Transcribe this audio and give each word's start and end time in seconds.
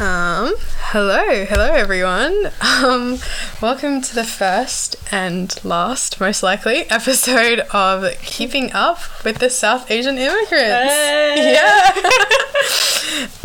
Um, 0.00 0.54
hello, 0.92 1.44
hello 1.44 1.72
everyone. 1.72 2.52
Um, 2.60 3.18
welcome 3.60 4.00
to 4.00 4.14
the 4.14 4.22
first 4.22 4.94
and 5.10 5.52
last, 5.64 6.20
most 6.20 6.40
likely, 6.40 6.88
episode 6.88 7.60
of 7.72 8.16
Keeping 8.22 8.70
Up 8.72 9.00
with 9.24 9.38
the 9.38 9.50
South 9.50 9.90
Asian 9.90 10.16
Immigrants. 10.16 10.94
Yeah. 11.42 11.90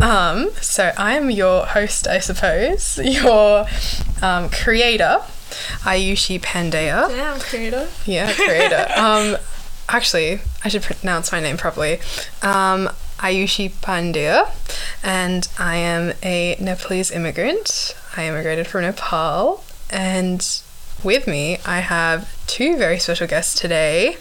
um, 0.00 0.50
so 0.60 0.92
I 0.96 1.16
am 1.16 1.28
your 1.28 1.66
host, 1.66 2.06
I 2.06 2.20
suppose, 2.20 2.98
your 3.02 3.66
um, 4.22 4.48
creator, 4.48 5.22
Aayushi 5.82 6.40
Pandeya. 6.40 7.08
Damn, 7.08 7.40
creator. 7.40 7.88
Yeah, 8.06 8.32
creator. 8.32 8.86
um, 8.96 9.38
actually, 9.88 10.38
I 10.62 10.68
should 10.68 10.82
pronounce 10.82 11.32
my 11.32 11.40
name 11.40 11.56
properly. 11.56 11.98
Um, 12.42 12.90
Aayushi 13.18 13.70
Pandeya, 13.70 14.50
and 15.02 15.48
I 15.58 15.76
am 15.76 16.12
a 16.22 16.56
Nepalese 16.60 17.10
immigrant. 17.10 17.94
I 18.16 18.26
immigrated 18.28 18.66
from 18.66 18.82
Nepal, 18.82 19.64
and 19.90 20.46
with 21.02 21.26
me, 21.26 21.58
I 21.66 21.80
have 21.80 22.28
two 22.46 22.76
very 22.76 22.98
special 22.98 23.26
guests 23.26 23.58
today. 23.58 24.16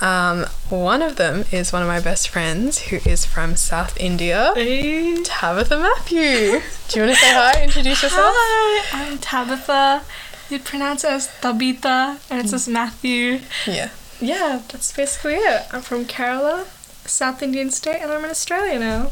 Um, 0.00 0.44
one 0.70 1.02
of 1.02 1.16
them 1.16 1.44
is 1.52 1.72
one 1.74 1.82
of 1.82 1.88
my 1.88 2.00
best 2.00 2.28
friends 2.30 2.78
who 2.88 2.96
is 3.04 3.26
from 3.26 3.54
South 3.56 3.94
India, 4.00 4.52
Hey. 4.54 5.22
Tabitha 5.22 5.76
Mathew. 5.78 6.60
Do 6.88 7.00
you 7.00 7.06
want 7.06 7.14
to 7.14 7.20
say 7.20 7.32
hi? 7.34 7.62
Introduce 7.62 8.02
yourself. 8.02 8.32
Hi, 8.34 9.10
I'm 9.10 9.18
Tabitha. 9.18 10.02
You'd 10.48 10.64
pronounce 10.64 11.04
it 11.04 11.10
as 11.10 11.28
Tabitha, 11.42 12.18
and 12.30 12.40
it 12.40 12.48
says 12.48 12.66
Mathew. 12.66 13.40
Yeah. 13.66 13.90
Yeah, 14.22 14.62
that's 14.68 14.92
basically 14.94 15.34
it. 15.34 15.66
I'm 15.72 15.82
from 15.82 16.04
Kerala, 16.06 16.66
South 17.10 17.42
Indian 17.42 17.70
state, 17.70 18.00
and 18.00 18.12
I'm 18.12 18.24
in 18.24 18.30
Australia 18.30 18.78
now. 18.78 19.10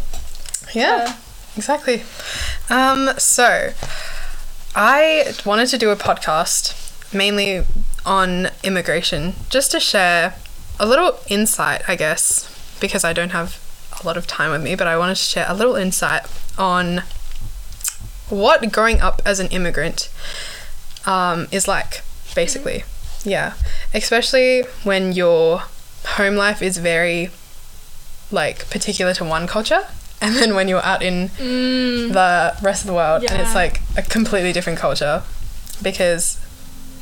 Yeah. 0.75 1.17
Exactly. 1.57 2.03
Um, 2.71 3.11
so, 3.19 3.73
I 4.75 5.35
wanted 5.45 5.67
to 5.69 5.79
do 5.79 5.91
a 5.91 5.97
podcast 5.97 6.75
mainly 7.13 7.65
on 8.07 8.49
immigration, 8.63 9.35
just 9.51 9.71
to 9.73 9.81
share 9.81 10.35
a 10.79 10.87
little 10.87 11.19
insight, 11.29 11.83
I 11.89 11.97
guess, 11.97 12.55
because 12.81 13.05
I 13.05 13.13
don't 13.13 13.31
have 13.31 13.61
a 14.01 14.07
lot 14.07 14.17
of 14.17 14.27
time 14.27 14.51
with 14.53 14.63
me, 14.63 14.75
but 14.75 14.87
I 14.87 14.97
wanted 14.97 15.17
to 15.17 15.23
share 15.23 15.47
a 15.49 15.55
little 15.55 15.75
insight 15.75 16.23
on 16.57 17.03
what 18.29 18.71
growing 18.71 19.01
up 19.01 19.23
as 19.25 19.41
an 19.41 19.49
immigrant 19.49 20.11
um, 21.07 21.49
is 21.51 21.67
like, 21.67 22.03
basically. 22.35 22.85
Yeah. 23.25 23.55
Especially 23.93 24.63
when 24.85 25.13
your 25.13 25.63
home 26.05 26.37
life 26.37 26.63
is 26.63 26.79
very, 26.79 27.31
like, 28.31 28.69
particular 28.71 29.15
to 29.15 29.25
one 29.25 29.47
culture. 29.47 29.87
And 30.21 30.35
then 30.35 30.55
when 30.57 30.67
you're 30.69 30.85
out 30.85 31.03
in 31.03 31.29
Mm, 31.39 32.13
the 32.13 32.57
rest 32.63 32.83
of 32.83 32.87
the 32.89 32.95
world 32.95 33.23
and 33.31 33.41
it's 33.41 33.55
like 33.55 33.81
a 33.97 34.03
completely 34.03 34.53
different 34.53 34.79
culture 34.79 35.23
because 35.81 36.41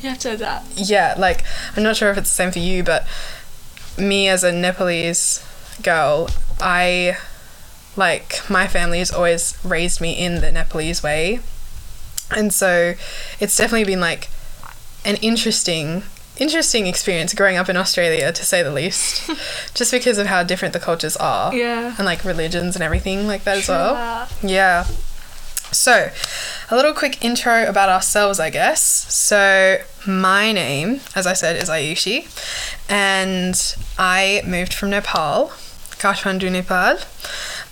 you 0.03 0.09
have 0.09 0.19
to 0.19 0.33
adapt. 0.33 0.67
yeah 0.77 1.15
like 1.17 1.43
i'm 1.75 1.81
not 1.81 1.95
sure 1.97 2.11
if 2.11 2.17
it's 2.19 2.29
the 2.29 2.35
same 2.35 2.51
for 2.51 2.59
you 2.59 2.83
but 2.83 3.07
me 3.97 4.27
as 4.27 4.43
a 4.43 4.51
nepalese 4.51 5.43
girl 5.81 6.29
i 6.61 7.17
like 7.95 8.47
my 8.47 8.67
family 8.67 8.99
has 8.99 9.11
always 9.11 9.57
raised 9.65 9.99
me 9.99 10.11
in 10.13 10.41
the 10.41 10.51
nepalese 10.51 11.01
way 11.01 11.39
and 12.35 12.53
so 12.53 12.93
it's 13.39 13.57
definitely 13.57 13.85
been 13.85 13.99
like 13.99 14.29
an 15.05 15.15
interesting 15.23 16.03
interesting 16.39 16.87
experience 16.87 17.33
growing 17.33 17.57
up 17.57 17.69
in 17.69 17.77
australia 17.77 18.31
to 18.31 18.43
say 18.45 18.61
the 18.63 18.71
least 18.71 19.29
just 19.73 19.91
because 19.91 20.17
of 20.17 20.27
how 20.27 20.43
different 20.43 20.73
the 20.73 20.79
cultures 20.79 21.15
are 21.17 21.53
Yeah. 21.53 21.95
and 21.97 22.05
like 22.05 22.23
religions 22.23 22.75
and 22.75 22.83
everything 22.83 23.27
like 23.27 23.43
that 23.45 23.57
as 23.57 23.67
well 23.67 23.93
Yeah. 23.93 24.27
yeah. 24.43 24.85
So, 25.69 26.09
a 26.71 26.75
little 26.77 26.93
quick 26.93 27.21
intro 27.25 27.67
about 27.67 27.89
ourselves, 27.89 28.39
I 28.39 28.49
guess. 28.49 28.81
So, 29.13 29.79
my 30.07 30.53
name, 30.53 31.01
as 31.13 31.27
I 31.27 31.33
said, 31.33 31.57
is 31.61 31.67
Aayushi, 31.69 32.19
and 32.89 33.75
I 33.99 34.41
moved 34.47 34.73
from 34.73 34.91
Nepal, 34.91 35.49
Kathmandu, 35.99 36.49
Nepal, 36.49 36.99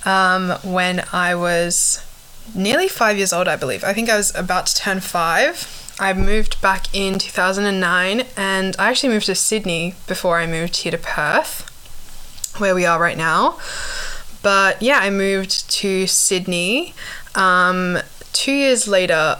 um, 0.03 0.57
when 0.69 1.05
I 1.13 1.35
was 1.35 2.03
nearly 2.53 2.89
five 2.89 3.15
years 3.17 3.31
old, 3.31 3.47
I 3.47 3.55
believe. 3.55 3.85
I 3.85 3.93
think 3.93 4.09
I 4.09 4.17
was 4.17 4.35
about 4.35 4.65
to 4.65 4.75
turn 4.75 4.99
five. 4.99 5.55
I 5.99 6.11
moved 6.13 6.61
back 6.61 6.93
in 6.93 7.19
2009, 7.19 8.23
and 8.35 8.75
I 8.77 8.89
actually 8.89 9.09
moved 9.09 9.27
to 9.27 9.35
Sydney 9.35 9.95
before 10.07 10.37
I 10.37 10.45
moved 10.45 10.77
here 10.77 10.91
to 10.91 10.97
Perth, 10.97 11.69
where 12.59 12.75
we 12.75 12.85
are 12.85 12.99
right 12.99 13.17
now. 13.17 13.57
But 14.41 14.81
yeah, 14.81 14.99
I 14.99 15.09
moved 15.09 15.69
to 15.71 16.05
Sydney. 16.05 16.93
Um, 17.33 17.99
two 18.33 18.51
years 18.51 18.87
later, 18.87 19.37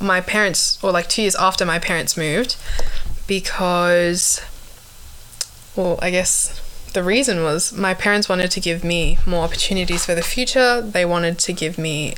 my 0.00 0.22
parents, 0.22 0.82
or 0.82 0.90
like 0.90 1.08
two 1.08 1.22
years 1.22 1.36
after 1.36 1.66
my 1.66 1.78
parents 1.78 2.16
moved, 2.16 2.56
because, 3.26 4.40
well, 5.76 5.98
I 6.00 6.10
guess 6.10 6.60
the 6.94 7.02
reason 7.02 7.42
was 7.42 7.72
my 7.72 7.92
parents 7.92 8.28
wanted 8.28 8.50
to 8.52 8.60
give 8.60 8.82
me 8.82 9.18
more 9.26 9.44
opportunities 9.44 10.06
for 10.06 10.14
the 10.14 10.22
future. 10.22 10.80
They 10.80 11.04
wanted 11.04 11.38
to 11.40 11.52
give 11.52 11.76
me 11.76 12.14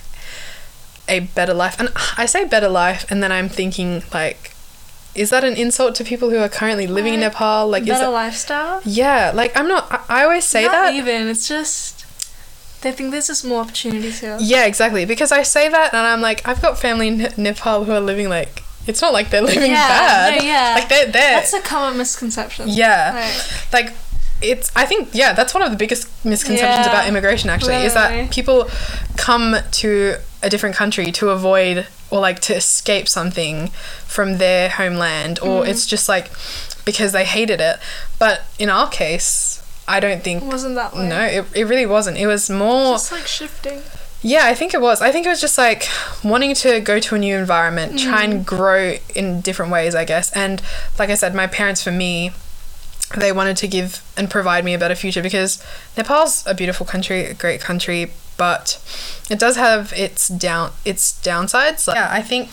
a 1.09 1.21
better 1.21 1.55
life. 1.55 1.79
And 1.81 1.91
I 2.17 2.27
say 2.27 2.45
better 2.47 2.69
life, 2.69 3.11
and 3.11 3.23
then 3.23 3.33
I'm 3.33 3.49
thinking, 3.49 4.03
like, 4.13 4.55
is 5.15 5.31
that 5.31 5.45
an 5.45 5.55
insult 5.55 5.95
to 5.97 6.05
people 6.05 6.31
who 6.31 6.39
are 6.39 6.49
currently 6.49 6.87
living 6.87 7.15
in 7.15 7.21
Nepal? 7.21 7.69
Like, 7.69 7.83
is 7.83 7.89
Better 7.91 8.05
that, 8.07 8.11
lifestyle? 8.11 8.81
yeah, 8.85 9.31
like 9.35 9.57
I'm 9.57 9.69
not. 9.69 9.87
I, 9.91 10.21
I 10.21 10.25
always 10.25 10.45
say 10.45 10.65
Not 10.65 10.73
that. 10.73 10.95
even. 10.95 11.29
It's 11.29 11.47
just 11.47 12.01
they 12.83 12.93
think 12.93 13.11
there's 13.13 13.27
just 13.29 13.45
more 13.45 13.61
opportunities 13.61 14.21
here. 14.21 14.39
Yeah, 14.41 14.65
exactly. 14.65 15.05
Because 15.05 15.31
I 15.31 15.43
say 15.43 15.69
that, 15.69 15.93
and 15.95 16.07
I'm 16.07 16.21
like, 16.21 16.47
I've 16.49 16.63
got 16.63 16.79
family 16.79 17.09
in 17.09 17.29
Nepal 17.37 17.85
who 17.85 17.93
are 17.93 18.01
living 18.01 18.29
like. 18.29 18.63
It's 18.87 19.01
not 19.01 19.13
like 19.13 19.31
they're 19.31 19.43
living 19.53 19.71
Yeah, 19.71 19.87
bad. 19.89 20.39
no, 20.39 20.45
yeah. 20.45 20.75
Like 20.75 20.89
they're 20.89 21.07
there. 21.13 21.35
That's 21.37 21.53
a 21.53 21.61
common 21.61 21.99
misconception. 21.99 22.69
yeah. 22.69 23.31
Like, 23.73 23.85
Like 23.87 23.95
it's. 24.41 24.73
I 24.75 24.87
think 24.87 25.11
yeah, 25.13 25.35
that's 25.35 25.53
one 25.55 25.63
of 25.63 25.71
the 25.71 25.77
biggest 25.77 26.09
misconceptions 26.25 26.87
Yeah. 26.87 26.91
about 26.93 27.07
immigration. 27.07 27.49
Actually, 27.51 27.85
is 27.85 27.95
that 27.95 28.31
people 28.33 28.69
come 29.17 29.57
to 29.73 30.17
a 30.43 30.51
different 30.51 30.75
country 30.77 31.13
to 31.13 31.31
avoid 31.31 31.87
or 32.11 32.21
like 32.21 32.41
to 32.41 32.55
escape 32.55 33.09
something 33.09 33.69
from 34.07 34.39
their 34.39 34.69
homeland, 34.69 35.39
or 35.41 35.63
Mm. 35.63 35.69
it's 35.69 35.87
just 35.87 36.09
like 36.09 36.31
because 36.85 37.13
they 37.13 37.25
hated 37.25 37.61
it. 37.61 37.79
But 38.19 38.43
in 38.59 38.69
our 38.69 38.89
case, 38.89 39.63
I 39.89 40.01
don't 40.01 40.23
think. 40.23 40.43
it 40.43 40.47
wasn't 40.47 40.75
that 40.77 40.95
way. 40.95 41.09
No, 41.09 41.23
it, 41.23 41.45
it 41.55 41.65
really 41.65 41.87
wasn't. 41.87 42.19
It 42.19 42.27
was 42.27 42.49
more. 42.51 42.95
Just 42.95 43.13
like 43.13 43.27
shifting. 43.27 43.83
Yeah, 44.25 44.43
I 44.47 44.55
think 44.55 44.73
it 44.75 44.81
was. 44.81 45.01
I 45.03 45.11
think 45.11 45.27
it 45.27 45.31
was 45.31 45.41
just 45.41 45.59
like 45.59 45.89
wanting 46.23 46.55
to 46.57 46.81
go 46.81 47.01
to 47.01 47.15
a 47.17 47.19
new 47.19 47.37
environment, 47.37 47.99
try 47.99 48.23
and 48.23 48.47
grow 48.47 48.97
in 49.17 49.41
different 49.41 49.73
ways, 49.73 49.95
I 49.97 50.05
guess. 50.05 50.31
And 50.33 50.63
like 50.99 51.11
I 51.11 51.15
said, 51.15 51.35
my 51.35 51.49
parents, 51.49 51.83
for 51.83 51.91
me, 51.91 52.31
they 53.17 53.33
wanted 53.33 53.57
to 53.59 53.67
give 53.69 54.01
and 54.17 54.31
provide 54.31 54.65
me 54.65 54.75
a 54.75 54.79
better 54.79 54.95
future 54.95 55.23
because 55.23 55.63
Nepal's 55.97 56.47
a 56.47 56.55
beautiful 56.55 56.87
country, 56.87 57.25
a 57.27 57.35
great 57.35 57.61
country, 57.61 58.13
but 58.43 58.67
it 59.31 59.39
does 59.39 59.57
have 59.57 59.93
its 60.07 60.27
down 60.29 60.73
its 60.85 61.05
downsides. 61.23 61.87
Like, 61.87 61.97
yeah, 61.97 62.09
I 62.11 62.23
think 62.23 62.47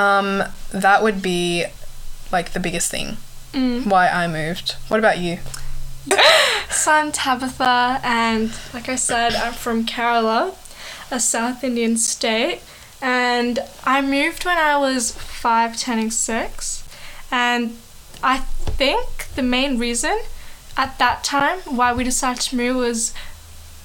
um, 0.00 0.42
that 0.70 1.02
would 1.02 1.22
be 1.22 1.64
like 2.30 2.52
the 2.52 2.60
biggest 2.60 2.90
thing 2.90 3.16
Mm. 3.52 3.86
why 3.86 4.08
I 4.08 4.26
moved. 4.28 4.68
What 4.88 4.98
about 5.00 5.18
you? 5.18 5.38
So 6.68 6.92
I'm 6.92 7.10
Tabitha, 7.12 8.00
and 8.04 8.50
like 8.74 8.88
I 8.88 8.96
said, 8.96 9.34
I'm 9.34 9.54
from 9.54 9.86
Kerala, 9.86 10.54
a 11.10 11.18
South 11.20 11.64
Indian 11.64 11.96
state, 11.96 12.60
and 13.00 13.60
I 13.84 14.02
moved 14.02 14.44
when 14.44 14.58
I 14.58 14.76
was 14.76 15.12
five, 15.12 15.70
turning 15.78 16.10
six, 16.10 16.84
and 17.30 17.78
I 18.22 18.36
think 18.80 19.28
the 19.36 19.42
main 19.42 19.78
reason 19.78 20.16
at 20.76 20.98
that 20.98 21.24
time 21.24 21.60
why 21.78 21.92
we 21.94 22.04
decided 22.04 22.42
to 22.48 22.56
move 22.56 22.76
was 22.76 23.14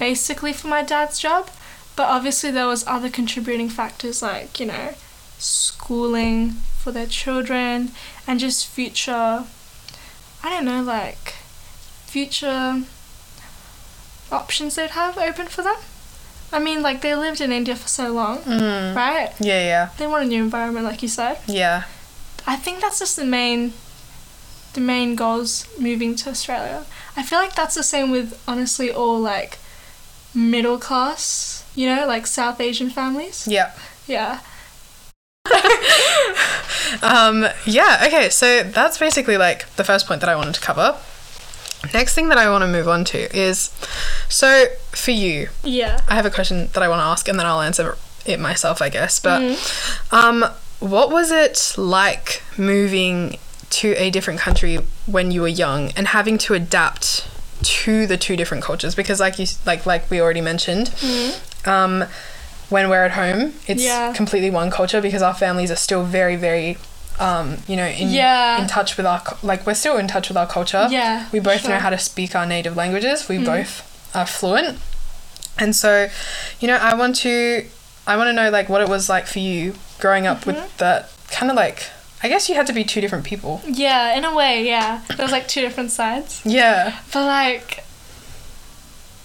basically 0.02 0.52
for 0.52 0.68
my 0.68 0.82
dad's 0.82 1.20
job, 1.20 1.44
but 1.96 2.08
obviously 2.18 2.50
there 2.52 2.66
was 2.74 2.84
other 2.88 3.10
contributing 3.20 3.70
factors 3.70 4.22
like 4.22 4.59
you 4.59 4.66
know 4.66 4.88
schooling 5.38 6.40
for 6.82 6.92
their 6.92 7.06
children 7.22 7.92
and 8.28 8.40
just 8.40 8.66
future. 8.68 9.44
I 10.44 10.50
don't 10.50 10.66
know, 10.66 10.82
like 10.82 11.36
future 12.16 12.82
options 14.32 14.76
they'd 14.76 14.90
have 14.92 15.18
open 15.18 15.48
for 15.48 15.62
them. 15.62 15.76
I 16.52 16.59
mean, 16.59 16.82
like 16.82 17.02
they 17.02 17.16
lived 17.16 17.40
in 17.42 17.52
India 17.52 17.76
for 17.76 17.88
so 17.88 18.12
long, 18.12 18.40
Mm. 18.40 18.96
right? 18.96 19.32
Yeah, 19.40 19.62
yeah, 19.74 19.90
They 19.97 20.08
want 20.08 20.24
a 20.26 20.28
new 20.28 20.44
environment, 20.44 20.86
like 20.86 21.02
you 21.02 21.08
said. 21.09 21.38
yeah. 21.47 21.84
I 22.47 22.56
think 22.56 22.82
that's 22.82 22.97
just 23.00 23.16
the 23.18 23.24
main, 23.40 23.74
the 24.74 24.82
main 24.82 25.16
goals 25.16 25.68
moving 25.78 26.16
to 26.22 26.30
Australia. 26.32 26.86
I 27.16 27.22
feel 27.24 27.38
like 27.40 27.54
that's 27.56 27.76
the 27.76 27.84
same 27.84 28.09
with 28.09 28.34
honestly 28.47 28.90
all 28.92 29.20
like 29.20 29.59
middle 30.34 30.78
class, 30.78 31.66
you 31.76 31.94
know, 31.94 32.06
like 32.08 32.28
South 32.28 32.60
Asian 32.60 32.90
families. 32.90 33.48
Yeah. 33.48 33.72
Yeah. 34.08 34.40
Um, 37.02 37.48
yeah, 37.66 38.04
okay, 38.08 38.30
so 38.30 38.64
that's 38.64 38.98
basically 38.98 39.38
like 39.38 39.68
the 39.76 39.84
first 39.84 40.08
point 40.08 40.20
that 40.22 40.30
I 40.30 40.36
wanted 40.36 40.56
to 40.56 40.62
cover. 40.62 40.98
Next 41.94 42.14
thing 42.14 42.30
that 42.30 42.38
I 42.38 42.50
want 42.50 42.64
to 42.64 42.68
move 42.68 42.88
on 42.88 43.06
to 43.06 43.36
is 43.36 43.72
so 44.30 44.66
for 44.92 45.12
you, 45.12 45.50
Yeah. 45.64 46.02
I 46.08 46.16
have 46.16 46.26
a 46.26 46.30
question 46.30 46.68
that 46.74 46.84
I 46.84 46.90
want 46.90 47.00
to 47.00 47.06
ask 47.06 47.28
and 47.28 47.40
then 47.40 47.46
I'll 47.46 47.62
answer 47.62 47.98
it 48.26 48.40
myself, 48.40 48.82
I 48.82 48.90
guess. 48.90 49.20
But 49.20 49.42
um, 50.12 50.46
what 50.80 51.12
was 51.12 51.32
it 51.32 51.74
like 51.78 52.44
moving 52.58 53.38
to 53.72 53.94
a 53.98 54.10
different 54.10 54.40
country 54.40 54.80
when 55.06 55.32
you 55.32 55.42
were 55.42 55.48
young 55.48 55.92
and 55.92 56.10
having 56.10 56.38
to 56.40 56.54
adapt 56.54 57.26
to 57.63 58.05
the 58.08 58.17
two 58.17 58.35
different 58.35 58.63
cultures? 58.63 58.96
Because, 58.96 59.19
like 59.19 59.40
you, 59.40 59.46
like 59.66 59.85
like 59.85 60.09
we 60.09 60.19
already 60.22 60.41
mentioned, 60.41 60.93
um, 61.66 62.05
when 62.69 62.90
we're 62.90 63.03
at 63.03 63.11
home, 63.11 63.53
it's 63.67 63.84
Yeah. 63.84 64.13
completely 64.13 64.49
one 64.49 64.72
culture 64.72 65.02
because 65.02 65.22
our 65.22 65.34
families 65.34 65.72
are 65.72 65.75
still 65.75 66.03
very, 66.03 66.35
very. 66.35 66.78
Um, 67.19 67.58
you 67.67 67.75
know, 67.75 67.85
in 67.85 68.09
Yeah. 68.09 68.59
in 68.59 68.67
touch 68.67 68.97
with 68.97 69.05
our 69.05 69.22
like 69.43 69.67
we're 69.67 69.75
still 69.75 69.97
in 69.97 70.08
touch 70.08 70.29
with 70.29 70.37
our 70.37 70.47
culture. 70.47 70.87
Yeah, 70.90 71.25
we 71.31 71.40
both 71.40 71.67
know 71.67 71.78
how 71.78 71.90
to 71.91 71.97
speak 71.99 72.35
our 72.35 72.46
native 72.47 72.75
languages. 72.75 73.28
We 73.29 73.37
both 73.37 73.84
are 74.16 74.25
fluent, 74.25 74.79
and 75.59 75.75
so, 75.75 76.08
you 76.59 76.67
know, 76.67 76.78
I 76.78 76.96
want 76.96 77.17
to, 77.17 77.66
I 78.08 78.17
want 78.17 78.29
to 78.29 78.34
know 78.34 78.49
like 78.49 78.69
what 78.69 78.81
it 78.81 78.90
was 78.90 79.08
like 79.08 79.28
for 79.28 79.37
you 79.40 79.75
growing 79.99 80.25
up 80.25 80.46
with 80.47 80.58
that 80.78 81.11
kind 81.29 81.52
of 81.52 81.55
like. 81.55 81.90
I 82.23 82.29
guess 82.29 82.50
you 82.50 82.56
had 82.56 82.68
to 82.68 82.73
be 82.73 82.84
two 82.84 83.02
different 83.02 83.26
people. 83.26 83.62
Yeah, 83.68 84.16
in 84.16 84.23
a 84.26 84.35
way, 84.35 84.66
yeah. 84.66 85.02
There's 85.18 85.32
like 85.32 85.47
two 85.47 85.62
different 85.62 85.91
sides. 85.91 86.41
Yeah. 86.46 87.00
But 87.12 87.26
like, 87.26 87.84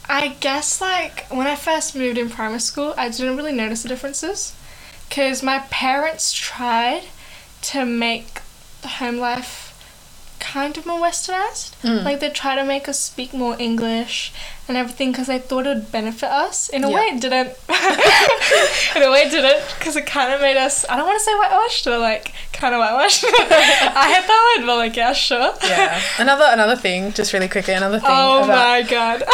I 0.09 0.37
guess 0.41 0.81
like 0.81 1.27
when 1.29 1.47
I 1.47 1.57
first 1.57 1.95
moved 1.95 2.17
in 2.17 2.31
primary 2.31 2.61
school, 2.61 2.95
I 2.97 3.11
didn't 3.11 3.37
really 3.37 3.53
notice 3.53 3.83
the 3.83 3.89
differences, 3.89 4.55
because 5.09 5.43
my 5.43 5.59
parents 5.71 6.33
tried 6.33 7.03
to 7.63 7.85
make 7.85 8.41
the 8.83 8.89
home 8.89 9.19
life 9.19 9.65
kind 10.39 10.79
of 10.79 10.87
more 10.87 11.01
westernized. 11.01 11.75
Mm. 11.83 12.05
Like 12.05 12.21
they 12.21 12.31
try 12.31 12.55
to 12.55 12.65
make 12.65 12.89
us 12.89 13.01
speak 13.01 13.35
more 13.35 13.57
English 13.59 14.33
and 14.69 14.77
everything 14.77 15.13
because 15.13 15.29
they 15.29 15.39
thought 15.39 15.67
it 15.67 15.75
would 15.75 15.93
benefit 15.93 16.29
us. 16.31 16.69
In 16.69 16.83
a 16.85 16.91
Yeah. 16.91 16.95
way, 16.97 17.03
it 17.03 17.21
didn't. 17.21 17.49
in 18.97 19.03
a 19.03 19.11
way, 19.11 19.23
it 19.23 19.31
didn't 19.31 19.63
because 19.79 19.97
it 19.97 20.07
kind 20.07 20.33
of 20.33 20.41
made 20.41 20.57
us. 20.57 20.85
I 20.89 20.97
don't 20.97 21.07
want 21.07 21.19
to 21.19 21.25
say 21.25 21.35
whitewashed, 21.35 21.85
but 21.85 22.01
like 22.01 22.33
kind 22.53 22.75
of 22.75 22.81
whitewashed. 22.81 23.25
I 23.29 24.13
hate 24.15 24.27
that 24.27 24.57
word, 24.59 24.67
but 24.67 24.77
like 24.77 24.97
yeah, 24.97 25.13
sure. 25.13 25.53
Yeah. 25.63 26.01
another 26.19 26.45
another 26.49 26.77
thing, 26.77 27.13
just 27.13 27.33
really 27.33 27.49
quickly, 27.49 27.75
another 27.75 27.99
thing 28.01 28.09
Oh 28.11 28.45
about 28.45 28.49
my 28.49 28.83
god. 28.83 29.23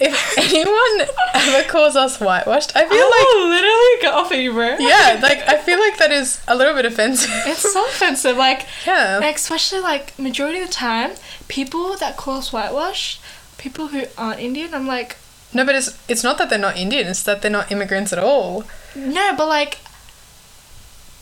if 0.00 0.38
anyone 0.38 1.08
ever 1.34 1.68
calls 1.68 1.96
us 1.96 2.20
whitewashed, 2.20 2.72
I 2.76 2.82
feel 2.88 2.92
I 2.98 3.34
will 3.34 3.48
literally 3.48 4.02
get 4.02 4.14
off 4.14 4.30
of 4.32 4.38
you, 4.38 4.52
bro. 4.52 4.76
yeah, 4.78 5.18
like 5.22 5.46
I 5.48 5.58
feel 5.58 5.78
like 5.78 5.96
that 5.98 6.10
is 6.12 6.40
a 6.48 6.54
little 6.54 6.74
bit 6.74 6.84
offensive. 6.86 7.30
It's 7.46 7.72
so 7.72 7.84
offensive. 7.86 8.36
Like, 8.36 8.66
yeah. 8.86 9.18
like, 9.20 9.36
especially 9.36 9.80
like 9.80 10.18
majority 10.18 10.60
of 10.60 10.66
the 10.68 10.72
time, 10.72 11.12
people 11.48 11.96
that 11.96 12.16
call 12.16 12.38
us 12.38 12.52
whitewash, 12.52 13.20
people 13.64 13.88
who 13.88 14.04
aren't 14.16 14.40
Indian, 14.40 14.72
I'm 14.74 14.86
like, 14.86 15.16
No, 15.52 15.64
but 15.66 15.74
it's 15.74 15.90
it's 16.08 16.24
not 16.24 16.38
that 16.38 16.48
they're 16.50 16.58
not 16.68 16.76
Indian, 16.76 17.06
it's 17.06 17.22
that 17.24 17.42
they're 17.42 17.50
not 17.58 17.70
immigrants 17.70 18.12
at 18.12 18.18
all. 18.18 18.64
no, 18.96 19.34
but 19.36 19.46
like, 19.46 19.78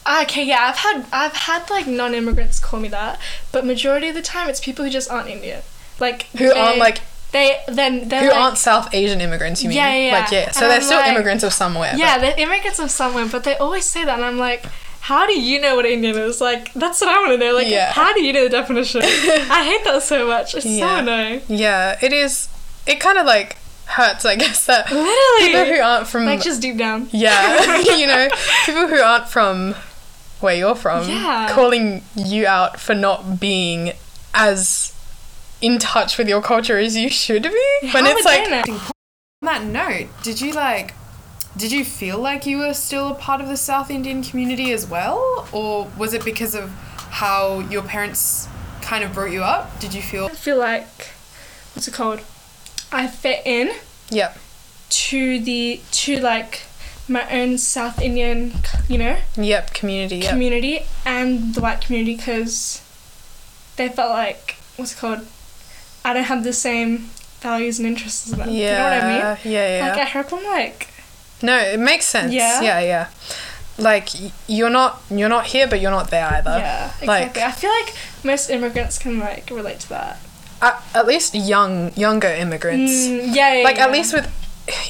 ah, 0.06 0.23
okay, 0.23 0.44
yeah, 0.44 0.61
I've 0.70 0.76
had 0.87 1.06
I've 1.12 1.35
had 1.49 1.69
like 1.70 1.87
non-immigrants 1.87 2.58
call 2.61 2.81
me 2.81 2.88
that, 2.88 3.19
but 3.52 3.67
majority 3.67 4.08
of 4.08 4.14
the 4.14 4.23
time 4.23 4.49
it's 4.49 4.61
people 4.61 4.85
who 4.85 4.90
just 4.90 5.11
aren't 5.11 5.29
Indian, 5.29 5.62
like 6.00 6.23
Who 6.38 6.49
they- 6.49 6.58
aren't 6.61 6.79
like 6.79 7.00
they 7.32 7.61
then 7.69 8.08
they're 8.08 8.23
who 8.23 8.29
like, 8.29 8.37
aren't 8.38 8.58
South 8.58 8.94
Asian 8.94 9.20
immigrants, 9.20 9.62
you 9.62 9.69
mean? 9.69 9.76
Yeah, 9.76 9.93
yeah, 9.94 10.19
Like 10.20 10.31
yeah. 10.32 10.40
yeah. 10.40 10.50
So 10.52 10.62
And 10.62 10.70
they're 10.70 10.79
I'm 10.79 10.85
still 10.85 10.99
like- 11.00 11.12
immigrants 11.12 11.44
of 11.44 11.52
somewhere. 11.52 11.90
but- 11.93 11.99
Yeah, 12.00 12.17
they're 12.19 12.38
immigrants 12.38 12.79
of 12.79 12.90
somewhere, 12.90 13.26
but 13.26 13.44
they 13.44 13.56
always 13.56 13.85
say 13.85 14.05
that, 14.05 14.14
and 14.14 14.25
I'm 14.25 14.38
like, 14.38 14.64
how 15.09 15.27
do 15.27 15.41
you 15.41 15.59
know 15.61 15.75
what 15.77 15.87
Indian 15.87 16.19
is? 16.19 16.39
Like, 16.41 16.71
that's 16.75 17.01
what 17.01 17.09
I 17.09 17.19
want 17.21 17.33
to 17.33 17.39
know. 17.39 17.55
Like, 17.55 17.69
Yeah. 17.69 17.93
how 17.93 18.13
do 18.13 18.23
you 18.23 18.33
know 18.33 18.45
the 18.45 18.51
definition? 18.51 19.01
I 19.05 19.65
hate 19.65 19.83
that 19.85 20.03
so 20.03 20.27
much. 20.29 20.55
It's 20.55 20.67
Yeah. 20.67 20.97
so 20.97 20.97
annoying. 21.03 21.41
Yeah, 21.49 21.97
it 22.03 22.13
is 22.13 22.49
it 22.87 23.01
kind 23.01 23.17
of 23.19 23.25
like 23.27 23.57
hurts, 23.87 24.25
I 24.27 24.37
guess, 24.37 24.67
that 24.67 24.87
people 24.87 25.65
who 25.65 25.81
aren't 25.81 26.07
from 26.09 26.27
Like, 26.27 26.43
just 26.43 26.61
deep 26.61 26.77
down. 26.77 27.09
Yeah, 27.11 27.77
you 27.97 28.07
know, 28.13 28.29
people 28.67 28.87
who 28.87 29.01
aren't 29.01 29.29
from 29.29 29.75
where 30.41 30.55
you're 30.55 30.75
from 30.75 31.09
Yeah. 31.09 31.49
calling 31.53 32.03
you 32.15 32.47
out 32.47 32.79
for 32.79 32.95
not 32.95 33.41
being 33.41 33.93
as 34.35 34.93
in 35.63 35.79
touch 35.79 36.19
with 36.19 36.29
your 36.29 36.43
culture 36.43 36.79
as 36.79 36.97
you 36.97 37.09
should 37.09 37.43
be. 37.45 37.89
when 37.93 38.07
oh 38.07 38.11
it's 38.11 38.25
like? 38.27 38.69
On 38.69 39.47
that 39.47 39.63
note, 39.65 40.09
did 40.23 40.41
you 40.41 40.53
like 40.53 40.93
did 41.59 41.73
you 41.73 41.85
feel 41.85 42.19
like 42.19 42.47
you 42.47 42.59
were 42.59 42.75
still 42.75 43.09
a 43.09 43.15
part 43.15 43.41
of 43.41 43.49
the 43.49 43.57
South 43.57 43.91
Indian 43.91 44.23
community 44.23 44.73
as 44.73 44.87
well? 44.87 45.49
Or 45.53 45.89
was 45.99 46.15
it 46.15 46.25
because 46.25 46.55
of 46.55 46.71
how 47.11 47.61
your 47.61 47.83
parents 47.83 48.49
kind 48.83 49.03
of 49.05 49.13
brought 49.13 49.33
you 49.33 49.43
up? 49.43 49.79
Did 49.81 49.93
you 49.95 50.03
feel 50.03 50.27
I 50.27 50.31
feel 50.31 50.59
like, 50.59 50.87
what's 51.75 51.89
it 51.89 51.95
called? 51.95 52.21
I 52.93 53.07
fit 53.07 53.43
in 53.45 53.73
Yep. 54.11 54.39
to 54.91 55.41
the, 55.41 55.81
to 55.91 56.21
like, 56.21 56.63
my 57.09 57.29
own 57.31 57.59
South 57.59 58.01
Indian, 58.01 58.53
you 58.89 58.99
know, 58.99 59.17
Yep, 59.37 59.75
community, 59.75 60.17
yep. 60.19 60.31
community 60.31 60.81
and 61.05 61.55
the 61.55 61.61
white 61.61 61.81
community 61.81 62.15
because 62.17 62.83
they 63.77 63.89
felt 63.89 64.11
like, 64.11 64.57
what's 64.77 64.93
it 64.93 64.99
called? 64.99 65.27
I 66.05 66.13
don't 66.15 66.25
have 66.25 66.45
the 66.45 66.53
same 66.53 67.11
values 67.41 67.79
and 67.79 67.89
interests 67.89 68.31
as 68.31 68.37
them. 68.39 68.49
yeah. 68.51 68.71
You 68.71 68.79
know 68.79 68.85
what 68.85 68.93
I 68.93 69.35
mean? 69.45 69.53
Yeah, 69.55 69.79
yeah. 69.79 69.89
Like, 69.89 69.99
I 70.01 70.05
hope 70.05 70.33
I'm 70.33 70.45
like, 70.45 70.89
no, 71.43 71.56
it 71.58 71.79
makes 71.81 72.06
sense. 72.06 72.32
Yeah. 72.32 72.61
Yeah, 72.62 72.81
yeah. 72.81 73.08
Like 73.79 74.08
you're 74.49 74.70
not 74.70 75.02
you're 75.11 75.29
not 75.29 75.46
here 75.46 75.67
but 75.69 75.81
you're 75.81 75.90
not 75.93 76.11
there 76.11 76.26
either. 76.26 76.58
yeah, 76.58 76.93
like- 77.06 77.29
exactly. 77.29 77.43
I 77.43 77.52
feel 77.52 77.70
like 77.70 77.94
most 78.25 78.50
immigrants 78.50 78.99
can 78.99 79.19
like 79.19 79.49
relate 79.50 79.81
to 79.81 79.88
that. 79.90 80.20
At, 80.61 80.82
at 80.94 81.06
least 81.06 81.35
young 81.35 81.93
younger 81.94 82.29
immigrants. 82.29 82.93
Mm, 83.06 83.35
yeah, 83.35 83.55
yeah, 83.55 83.64
like 83.64 83.79
at 83.79 83.93
least 83.93 84.12
with 84.12 84.29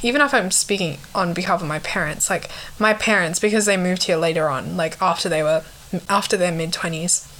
even 0.02 0.20
if 0.20 0.34
i'm 0.34 0.50
speaking 0.50 0.98
on 1.14 1.32
behalf 1.32 1.62
of 1.62 1.68
my 1.68 1.78
parents 1.78 2.28
like 2.28 2.50
my 2.80 2.92
parents 2.92 3.38
because 3.38 3.64
they 3.64 3.76
moved 3.76 4.02
here 4.04 4.16
later 4.16 4.48
on 4.48 4.76
like 4.76 5.00
after 5.00 5.28
they 5.28 5.40
were 5.40 5.62
after 6.08 6.36
their 6.36 6.50
mid 6.50 6.72
20s 6.72 7.30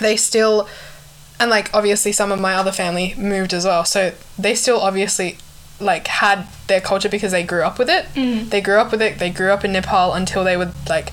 they 0.00 0.16
still 0.16 0.68
and 1.40 1.50
like 1.50 1.68
obviously 1.74 2.12
some 2.12 2.30
of 2.30 2.40
my 2.40 2.54
other 2.54 2.70
family 2.70 3.14
moved 3.16 3.52
as 3.52 3.64
well 3.64 3.84
so 3.84 4.12
they 4.38 4.54
still 4.54 4.78
obviously 4.80 5.38
like 5.80 6.06
had 6.08 6.46
their 6.68 6.80
culture 6.80 7.08
because 7.08 7.32
they 7.32 7.42
grew 7.42 7.62
up 7.62 7.78
with 7.78 7.88
it 7.90 8.06
Mm. 8.14 8.48
they 8.50 8.60
grew 8.60 8.78
up 8.78 8.90
with 8.90 9.02
it 9.02 9.18
they 9.18 9.28
grew 9.30 9.50
up 9.50 9.64
in 9.64 9.72
nepal 9.72 10.14
until 10.14 10.42
they 10.44 10.56
were 10.56 10.72
like 10.88 11.12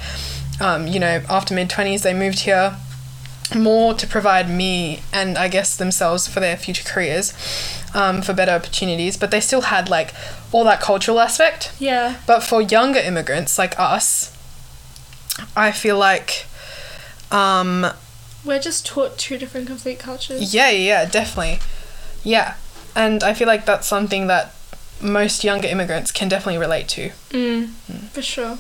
um, 0.62 0.88
you 0.88 1.00
know 1.00 1.21
after 1.30 1.54
mid 1.54 1.69
20s 1.69 2.04
they 2.04 2.13
moved 2.13 2.39
here 2.42 2.77
more 3.56 3.94
to 3.94 4.07
provide 4.07 4.50
me 4.50 5.01
and 5.12 5.38
I 5.38 5.48
guess 5.48 5.75
themselves 5.75 6.27
for 6.27 6.39
their 6.39 6.57
future 6.57 6.83
careers, 6.83 7.33
um, 7.94 8.24
for 8.24 8.33
better 8.33 8.54
opportunities. 8.54 9.15
But 9.15 9.30
they 9.30 9.39
still 9.42 9.62
had 9.63 9.89
like 9.89 10.12
all 10.51 10.63
that 10.63 10.80
cultural 10.81 11.19
aspect. 11.19 11.71
Yeah. 11.77 12.16
But 12.25 12.42
for 12.42 12.62
younger 12.63 13.00
immigrants 13.00 13.59
like 13.59 13.77
us, 13.77 14.35
I 15.56 15.71
feel 15.71 15.97
like, 15.99 16.45
um, 17.31 17.85
We're 18.44 18.59
just 18.59 18.85
taught 18.87 19.18
two 19.19 19.37
different 19.37 19.68
complete 19.68 19.99
cultures. 19.99 20.54
yeah, 20.54 20.69
yeah, 20.71 21.02
yeah, 21.04 21.06
definitely, 21.06 21.59
yeah, 22.23 22.56
and 22.95 23.23
I 23.23 23.33
feel 23.35 23.47
like 23.47 23.66
that's 23.66 23.85
something 23.87 24.28
that 24.28 24.54
most 25.02 25.44
younger 25.44 25.68
immigrants 25.68 26.12
can 26.12 26.30
definitely 26.30 26.59
relate 26.59 26.88
to. 26.90 27.09
Mm, 27.31 27.69
for 28.12 28.21
sure. 28.21 28.57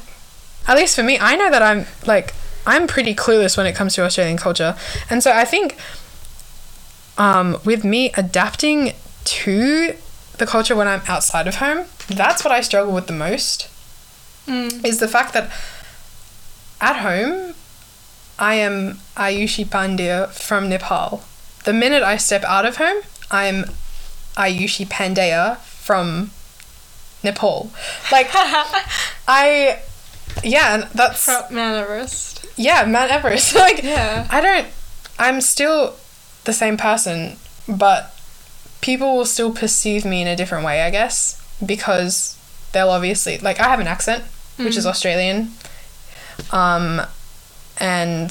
at 0.67 0.77
least 0.77 0.95
for 0.95 1.03
me, 1.03 1.17
I 1.19 1.35
know 1.35 1.49
that 1.49 1.61
I'm 1.61 1.85
like 2.05 2.33
I'm 2.65 2.87
pretty 2.87 3.13
clueless 3.13 3.57
when 3.57 3.65
it 3.65 3.75
comes 3.75 3.95
to 3.95 4.03
Australian 4.03 4.37
culture, 4.37 4.75
and 5.09 5.21
so 5.21 5.31
I 5.31 5.45
think 5.45 5.77
um, 7.17 7.57
with 7.65 7.83
me 7.83 8.11
adapting 8.15 8.93
to 9.25 9.95
the 10.37 10.45
culture 10.45 10.75
when 10.75 10.87
I'm 10.87 11.01
outside 11.07 11.47
of 11.47 11.55
home, 11.55 11.85
that's 12.07 12.43
what 12.43 12.51
I 12.51 12.61
struggle 12.61 12.93
with 12.93 13.07
the 13.07 13.13
most. 13.13 13.69
Mm. 14.47 14.85
Is 14.85 14.99
the 14.99 15.07
fact 15.07 15.33
that 15.33 15.51
at 16.81 16.97
home, 16.97 17.55
I 18.37 18.55
am 18.55 18.99
Aayushi 19.15 19.65
Pandeya 19.65 20.29
from 20.31 20.67
Nepal. 20.67 21.23
The 21.63 21.71
minute 21.73 22.03
I 22.03 22.17
step 22.17 22.43
out 22.43 22.65
of 22.65 22.77
home, 22.77 23.03
I'm 23.31 23.65
Aayushi 24.35 24.87
Pandeya 24.87 25.57
from 25.83 26.31
Nepal. 27.23 27.71
Like 28.11 28.29
I, 29.27 29.79
yeah, 30.43 30.75
and 30.75 30.83
that's 30.93 31.25
From 31.25 31.43
Mount 31.55 31.75
Everest. 31.77 32.45
yeah, 32.55 32.85
Mount 32.85 33.11
Everest. 33.11 33.55
like, 33.65 33.83
Yeah. 33.83 34.27
I 34.31 34.41
don't. 34.41 34.67
I'm 35.19 35.41
still 35.41 35.95
the 36.45 36.53
same 36.53 36.77
person, 36.77 37.37
but 37.67 38.13
people 38.81 39.15
will 39.15 39.25
still 39.25 39.51
perceive 39.53 40.03
me 40.05 40.21
in 40.21 40.27
a 40.27 40.35
different 40.35 40.65
way, 40.65 40.81
I 40.81 40.89
guess, 40.89 41.41
because 41.65 42.37
they'll 42.71 42.89
obviously 42.89 43.37
like 43.37 43.59
I 43.59 43.65
have 43.69 43.79
an 43.79 43.87
accent, 43.87 44.23
which 44.57 44.75
is 44.75 44.85
Australian, 44.85 45.51
um, 46.51 47.01
and 47.79 48.29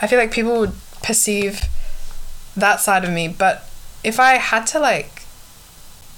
I 0.00 0.06
feel 0.06 0.18
like 0.18 0.30
people 0.30 0.58
would 0.60 0.72
perceive 1.02 1.62
that 2.56 2.80
side 2.80 3.04
of 3.04 3.10
me. 3.10 3.28
But 3.28 3.68
if 4.04 4.20
I 4.20 4.34
had 4.34 4.66
to 4.68 4.78
like 4.78 5.21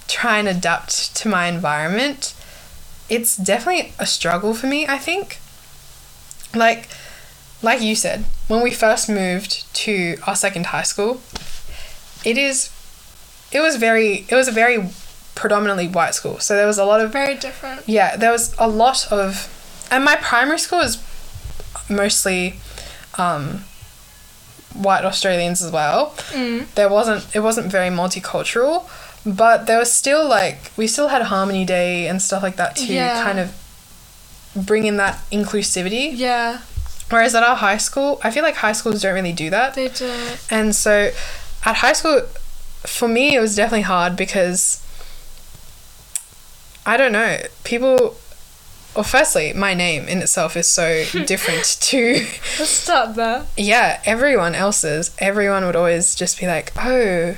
try 0.08 0.38
and 0.38 0.48
adapt 0.48 1.14
to 1.16 1.28
my 1.28 1.46
environment, 1.46 2.34
it's 3.08 3.36
definitely 3.36 3.92
a 3.98 4.06
struggle 4.06 4.54
for 4.54 4.66
me. 4.66 4.86
I 4.86 4.98
think, 4.98 5.38
like 6.54 6.88
like 7.62 7.80
you 7.80 7.96
said, 7.96 8.24
when 8.48 8.62
we 8.62 8.70
first 8.70 9.08
moved 9.08 9.72
to 9.74 10.16
our 10.26 10.36
second 10.36 10.66
high 10.66 10.82
school, 10.82 11.20
it 12.24 12.36
is 12.38 12.70
it 13.52 13.60
was 13.60 13.76
very 13.76 14.26
it 14.28 14.34
was 14.34 14.48
a 14.48 14.52
very 14.52 14.88
predominantly 15.34 15.88
white 15.88 16.14
school. 16.14 16.38
So 16.38 16.54
there 16.56 16.66
was 16.66 16.78
a 16.78 16.84
lot 16.84 17.00
of 17.00 17.12
Very 17.12 17.34
different. 17.36 17.82
yeah, 17.88 18.16
there 18.16 18.30
was 18.30 18.54
a 18.58 18.68
lot 18.68 19.10
of, 19.12 19.48
and 19.90 20.04
my 20.04 20.16
primary 20.16 20.58
school 20.58 20.78
was 20.78 21.02
mostly 21.90 22.54
um, 23.18 23.64
white 24.74 25.04
Australians 25.04 25.60
as 25.62 25.70
well. 25.72 26.14
Mm. 26.30 26.72
There 26.74 26.88
wasn't 26.88 27.34
it 27.34 27.40
wasn't 27.40 27.70
very 27.70 27.88
multicultural, 27.88 28.88
but 29.26 29.66
there 29.66 29.78
was 29.78 29.92
still 29.92 30.28
like 30.28 30.70
we 30.76 30.86
still 30.86 31.08
had 31.08 31.22
Harmony 31.22 31.64
Day 31.64 32.06
and 32.08 32.20
stuff 32.20 32.42
like 32.42 32.56
that 32.56 32.76
to 32.76 32.84
Yeah. 32.92 33.22
kind 33.24 33.38
of 33.38 33.54
bring 34.54 34.86
in 34.86 34.96
that 34.98 35.18
inclusivity. 35.32 36.10
Yeah, 36.14 36.60
Whereas 37.10 37.34
at 37.34 37.42
our 37.42 37.56
high 37.56 37.76
school, 37.76 38.20
I 38.24 38.30
feel 38.30 38.42
like 38.42 38.56
high 38.56 38.72
schools 38.72 39.02
don't 39.02 39.14
really 39.14 39.32
do 39.32 39.50
that. 39.50 39.74
they 39.74 39.88
do. 39.88 40.12
And 40.50 40.74
so 40.74 41.10
at 41.64 41.76
high 41.76 41.92
school, 41.92 42.22
for 42.86 43.08
me, 43.08 43.34
it 43.36 43.40
was 43.40 43.54
definitely 43.56 43.82
hard 43.82 44.16
because 44.16 44.80
I 46.86 46.96
don't 46.96 47.12
know, 47.12 47.38
people. 47.64 48.16
Well, 48.94 49.02
firstly, 49.04 49.52
my 49.54 49.74
name 49.74 50.06
in 50.06 50.18
itself 50.22 50.56
is 50.56 50.68
so 50.68 51.04
different 51.26 51.64
to, 51.80 52.12
Let's 52.58 52.68
start 52.70 53.16
there. 53.16 53.44
yeah, 53.56 54.00
everyone 54.04 54.54
else's. 54.54 55.10
Everyone 55.18 55.64
would 55.66 55.74
always 55.76 56.14
just 56.14 56.38
be 56.38 56.46
like, 56.46 56.72
oh, 56.78 57.36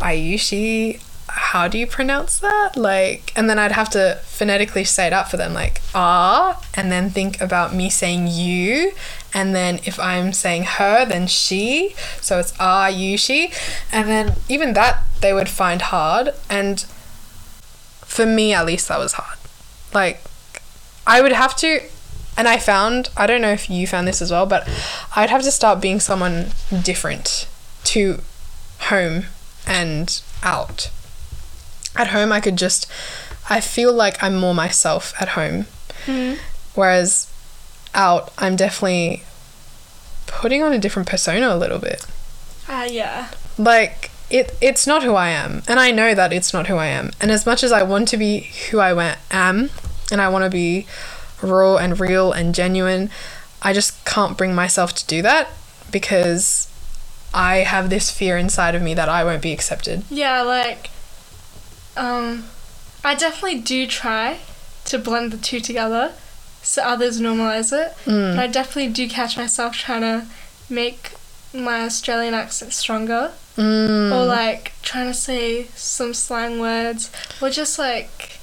Aayushi, 0.00 1.00
how 1.28 1.68
do 1.68 1.78
you 1.78 1.86
pronounce 1.86 2.38
that? 2.38 2.76
Like, 2.76 3.32
and 3.34 3.48
then 3.48 3.58
I'd 3.58 3.72
have 3.72 3.90
to 3.90 4.20
phonetically 4.22 4.84
say 4.84 5.06
it 5.06 5.12
out 5.12 5.30
for 5.30 5.36
them, 5.36 5.52
like, 5.52 5.80
ah, 5.94 6.62
and 6.74 6.92
then 6.92 7.10
think 7.10 7.40
about 7.40 7.74
me 7.74 7.90
saying 7.90 8.28
you. 8.28 8.92
And 9.32 9.54
then 9.54 9.80
if 9.84 9.98
I'm 9.98 10.32
saying 10.32 10.64
her, 10.64 11.04
then 11.04 11.26
she. 11.26 11.94
So 12.20 12.38
it's 12.38 12.54
ah, 12.60 12.86
you, 12.86 13.18
she. 13.18 13.52
And 13.90 14.08
then 14.08 14.34
even 14.48 14.74
that 14.74 15.02
they 15.20 15.32
would 15.32 15.48
find 15.48 15.82
hard. 15.82 16.30
And 16.48 16.80
for 18.02 18.26
me, 18.26 18.52
at 18.54 18.66
least, 18.66 18.88
that 18.88 18.98
was 18.98 19.14
hard. 19.14 19.38
Like, 19.92 20.22
I 21.06 21.20
would 21.20 21.32
have 21.32 21.56
to, 21.56 21.80
and 22.36 22.46
I 22.46 22.58
found, 22.58 23.10
I 23.16 23.26
don't 23.26 23.40
know 23.40 23.52
if 23.52 23.68
you 23.68 23.86
found 23.86 24.06
this 24.06 24.22
as 24.22 24.30
well, 24.30 24.46
but 24.46 24.68
I'd 25.16 25.30
have 25.30 25.42
to 25.42 25.50
start 25.50 25.80
being 25.80 25.98
someone 25.98 26.50
different 26.82 27.48
to 27.84 28.20
home 28.78 29.24
and 29.66 30.20
out. 30.42 30.90
At 31.96 32.08
home, 32.08 32.32
I 32.32 32.40
could 32.40 32.56
just, 32.56 32.90
I 33.48 33.60
feel 33.60 33.92
like 33.92 34.22
I'm 34.22 34.36
more 34.36 34.54
myself 34.54 35.14
at 35.20 35.30
home. 35.30 35.66
Mm. 36.06 36.38
Whereas 36.74 37.32
out, 37.94 38.32
I'm 38.38 38.56
definitely 38.56 39.22
putting 40.26 40.62
on 40.62 40.72
a 40.72 40.78
different 40.78 41.08
persona 41.08 41.54
a 41.54 41.56
little 41.56 41.78
bit. 41.78 42.04
Ah, 42.68 42.84
yeah. 42.84 43.30
Like, 43.56 44.10
it, 44.30 44.56
it's 44.60 44.86
not 44.86 45.02
who 45.02 45.14
I 45.14 45.28
am. 45.28 45.62
And 45.68 45.78
I 45.78 45.90
know 45.90 46.14
that 46.14 46.32
it's 46.32 46.52
not 46.52 46.66
who 46.66 46.76
I 46.76 46.86
am. 46.86 47.10
And 47.20 47.30
as 47.30 47.46
much 47.46 47.62
as 47.62 47.72
I 47.72 47.82
want 47.82 48.08
to 48.08 48.16
be 48.16 48.50
who 48.70 48.80
I 48.80 49.16
am, 49.30 49.70
and 50.10 50.20
I 50.20 50.28
want 50.28 50.44
to 50.44 50.50
be 50.50 50.86
raw 51.42 51.76
and 51.76 51.98
real 52.00 52.32
and 52.32 52.54
genuine, 52.54 53.10
I 53.62 53.72
just 53.72 54.04
can't 54.04 54.36
bring 54.36 54.54
myself 54.54 54.94
to 54.94 55.06
do 55.06 55.22
that 55.22 55.50
because 55.90 56.68
I 57.34 57.58
have 57.58 57.90
this 57.90 58.10
fear 58.10 58.38
inside 58.38 58.74
of 58.74 58.82
me 58.82 58.94
that 58.94 59.08
I 59.08 59.24
won't 59.24 59.42
be 59.42 59.52
accepted. 59.52 60.04
Yeah, 60.08 60.42
like, 60.42 60.90
um, 61.96 62.44
I 63.04 63.14
definitely 63.14 63.60
do 63.60 63.86
try 63.86 64.38
to 64.86 64.98
blend 64.98 65.32
the 65.32 65.38
two 65.38 65.60
together 65.60 66.12
so 66.62 66.82
others 66.82 67.20
normalize 67.20 67.72
it. 67.72 67.94
Mm. 68.06 68.36
But 68.36 68.38
I 68.42 68.46
definitely 68.46 68.92
do 68.92 69.08
catch 69.08 69.36
myself 69.36 69.76
trying 69.76 70.00
to 70.00 70.26
make 70.70 71.12
my 71.52 71.82
Australian 71.84 72.34
accent 72.34 72.72
stronger. 72.72 73.32
Mm. 73.56 74.12
Or 74.12 74.24
like 74.24 74.72
trying 74.82 75.06
to 75.08 75.14
say 75.14 75.64
some 75.74 76.14
slang 76.14 76.58
words. 76.58 77.10
Or 77.40 77.50
just 77.50 77.78
like, 77.78 78.38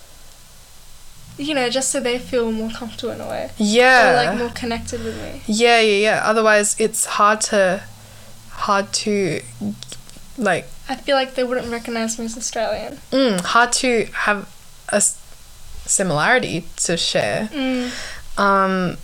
you 1.38 1.54
know, 1.54 1.70
just 1.70 1.90
so 1.92 2.00
they 2.00 2.20
feel 2.20 2.52
more 2.52 2.70
comfortable 2.70 3.14
in 3.14 3.22
a 3.22 3.28
way. 3.28 3.52
yeah. 3.58 4.12
Or 4.12 4.26
like 4.26 4.38
more 4.38 4.50
connected 4.50 5.04
with 5.04 5.18
me. 5.22 5.42
Yeah, 5.48 5.80
yeah, 5.82 5.98
yeah. 5.98 6.22
Otherwise, 6.24 6.80
it's 6.80 7.06
hard 7.06 7.42
to, 7.42 7.84
hard 8.68 8.92
to, 9.06 9.42
like, 10.38 10.66
I 10.90 10.96
feel 10.96 11.16
like 11.16 11.36
they 11.36 11.44
wouldn't 11.44 11.72
recognize 11.72 12.18
me 12.20 12.26
as 12.26 12.38
Australian. 12.38 13.00
mm, 13.12 13.40
hard 13.42 13.72
to 13.84 14.06
have 14.14 14.48
a 14.90 14.96
s- 14.96 15.18
similarity 15.86 16.66
to 16.78 16.98
share. 16.98 17.50
Mm. 17.54 17.92
Um, 18.38 18.98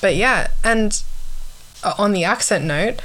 but 0.00 0.14
yeah, 0.16 0.48
and 0.64 1.02
uh, 1.84 1.94
on 1.98 2.12
the 2.12 2.24
accent 2.24 2.64
note, 2.64 3.00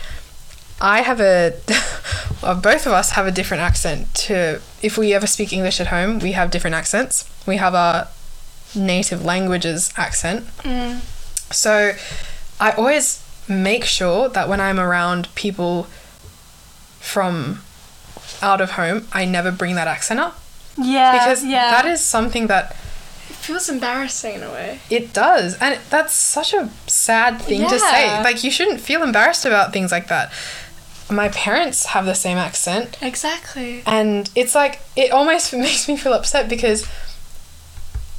I 0.80 1.01
have 1.01 1.20
a, 1.20 1.54
well, 2.44 2.56
both 2.56 2.86
of 2.86 2.92
us 2.94 3.12
have 3.12 3.25
a 3.27 3.32
different 3.32 3.62
accent 3.63 4.13
to, 4.27 4.62
if 4.82 4.98
we 4.98 5.13
ever 5.13 5.25
speak 5.27 5.51
English 5.54 5.80
at 5.82 5.88
home, 5.88 6.20
we 6.20 6.34
have 6.34 6.51
different 6.51 6.75
accents. 6.75 7.25
We 7.48 7.58
have 7.58 7.74
our 7.74 8.08
native 8.75 9.24
languages 9.25 9.92
accent. 9.98 10.46
Mm. 10.63 11.00
So 11.51 11.94
I 12.60 12.72
always 12.72 13.24
make 13.48 13.86
sure 13.86 14.30
that 14.30 14.48
when 14.50 14.60
I'm 14.60 14.80
around 14.80 15.27
people 15.36 15.88
from 17.00 17.62
out 18.42 18.62
of 18.62 18.72
home, 18.72 19.08
I 19.13 19.25
never 19.25 19.51
bring 19.51 19.75
that 19.75 19.88
accent 19.88 20.20
up 20.20 20.39
Yeah. 20.77 21.13
because 21.13 21.44
yeah. 21.44 21.72
that 21.72 21.86
is 21.86 22.01
something 22.01 22.48
that 22.48 22.72
It 23.30 23.36
feels 23.36 23.70
embarrassing 23.70 24.36
in 24.36 24.44
a 24.44 24.51
way. 24.51 24.80
it 24.89 25.13
does, 25.13 25.58
and 25.60 25.80
that's 25.89 26.13
such 26.13 26.54
a 26.54 26.70
sad 26.88 27.42
thing 27.42 27.62
to 27.68 27.80
say. 27.80 28.22
Like 28.24 28.44
you 28.44 28.51
shouldn't 28.51 28.82
feel 28.82 29.04
embarrassed 29.04 29.46
about 29.46 29.74
things 29.74 29.92
like 29.92 30.08
that. 30.08 30.32
My 31.10 31.30
parents 31.30 31.86
have 31.88 32.06
the 32.06 32.13
same 32.16 32.38
accent, 32.38 32.98
Exactly. 33.01 33.82
and 33.86 34.30
it's 34.36 34.54
like 34.54 34.82
it 34.96 35.12
almost 35.12 35.54
makes 35.68 35.88
me 35.88 35.96
feel 35.98 36.13
upset 36.13 36.50
because 36.50 36.86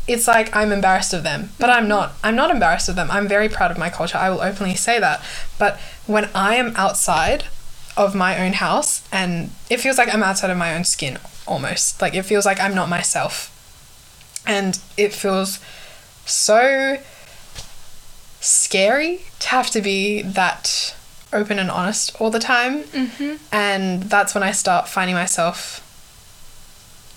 it's 0.08 0.26
like 0.26 0.54
I'm 0.56 0.72
embarrassed 0.72 1.12
of 1.12 1.22
them, 1.22 1.50
but 1.58 1.70
I'm 1.70 1.86
not. 1.86 2.14
I'm 2.24 2.34
not 2.34 2.50
embarrassed 2.50 2.88
of 2.88 2.96
them. 2.96 3.10
I'm 3.10 3.28
very 3.28 3.48
proud 3.48 3.70
of 3.70 3.78
my 3.78 3.90
culture. 3.90 4.18
I 4.18 4.30
will 4.30 4.40
openly 4.40 4.74
say 4.74 4.98
that. 4.98 5.22
But 5.58 5.78
when 6.06 6.28
I 6.34 6.56
am 6.56 6.74
outside 6.76 7.44
of 7.98 8.14
my 8.14 8.38
own 8.38 8.54
house 8.54 9.06
and 9.12 9.50
it 9.68 9.78
feels 9.78 9.98
like 9.98 10.14
I'm 10.14 10.22
outside 10.22 10.50
of 10.50 10.56
my 10.56 10.74
own 10.74 10.84
skin 10.84 11.18
almost. 11.46 12.00
Like 12.00 12.14
it 12.14 12.22
feels 12.22 12.46
like 12.46 12.60
I'm 12.60 12.74
not 12.74 12.88
myself. 12.88 13.54
And 14.46 14.78
it 14.96 15.12
feels 15.12 15.58
so 16.24 16.98
scary 18.40 19.22
to 19.40 19.48
have 19.48 19.68
to 19.70 19.82
be 19.82 20.22
that 20.22 20.94
open 21.32 21.58
and 21.58 21.70
honest 21.70 22.18
all 22.20 22.30
the 22.30 22.38
time. 22.38 22.84
Mm-hmm. 22.84 23.36
And 23.52 24.04
that's 24.04 24.32
when 24.32 24.44
I 24.44 24.52
start 24.52 24.88
finding 24.88 25.16
myself 25.16 25.84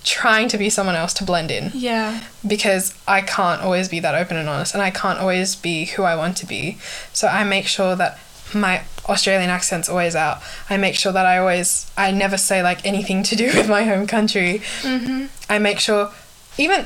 trying 0.03 0.47
to 0.49 0.57
be 0.57 0.69
someone 0.69 0.95
else 0.95 1.13
to 1.13 1.23
blend 1.23 1.51
in 1.51 1.71
Yeah. 1.73 2.23
because 2.45 2.93
I 3.07 3.21
can't 3.21 3.61
always 3.61 3.87
be 3.87 3.99
that 3.99 4.15
open 4.15 4.35
and 4.37 4.49
honest 4.49 4.73
and 4.73 4.81
I 4.81 4.89
can't 4.89 5.19
always 5.19 5.55
be 5.55 5.85
who 5.85 6.03
I 6.03 6.15
want 6.15 6.37
to 6.37 6.45
be. 6.45 6.77
So 7.13 7.27
I 7.27 7.43
make 7.43 7.67
sure 7.67 7.95
that 7.95 8.17
my 8.53 8.81
Australian 9.07 9.49
accent's 9.49 9.87
always 9.89 10.15
out. 10.15 10.41
I 10.69 10.77
make 10.77 10.95
sure 10.95 11.11
that 11.11 11.25
I 11.25 11.37
always 11.37 11.89
I 11.97 12.11
never 12.11 12.37
say 12.37 12.61
like 12.63 12.85
anything 12.85 13.23
to 13.23 13.35
do 13.35 13.45
with 13.53 13.69
my 13.69 13.83
home 13.83 14.07
country. 14.07 14.61
Mm-hmm. 14.81 15.25
I 15.49 15.59
make 15.59 15.79
sure 15.79 16.11
even 16.57 16.85